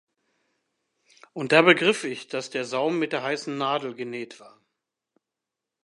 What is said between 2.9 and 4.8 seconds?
mit der heißen Nadel genäht war.